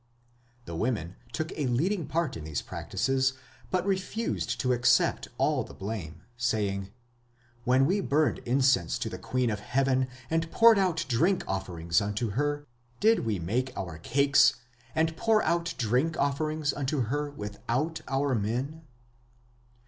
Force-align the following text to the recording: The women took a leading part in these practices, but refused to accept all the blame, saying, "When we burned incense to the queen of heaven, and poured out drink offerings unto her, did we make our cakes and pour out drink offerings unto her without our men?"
The 0.65 0.75
women 0.75 1.15
took 1.31 1.51
a 1.55 1.67
leading 1.67 2.07
part 2.07 2.35
in 2.35 2.43
these 2.43 2.63
practices, 2.63 3.33
but 3.69 3.85
refused 3.85 4.59
to 4.61 4.73
accept 4.73 5.27
all 5.37 5.63
the 5.63 5.75
blame, 5.75 6.23
saying, 6.37 6.91
"When 7.65 7.85
we 7.85 8.01
burned 8.01 8.39
incense 8.39 8.97
to 8.97 9.09
the 9.09 9.19
queen 9.19 9.51
of 9.51 9.59
heaven, 9.59 10.07
and 10.31 10.49
poured 10.51 10.79
out 10.79 11.05
drink 11.07 11.43
offerings 11.47 12.01
unto 12.01 12.31
her, 12.31 12.65
did 12.99 13.27
we 13.27 13.37
make 13.37 13.77
our 13.77 13.99
cakes 13.99 14.55
and 14.95 15.15
pour 15.15 15.43
out 15.43 15.75
drink 15.77 16.17
offerings 16.17 16.73
unto 16.73 17.01
her 17.01 17.29
without 17.29 18.01
our 18.07 18.33
men?" 18.33 18.81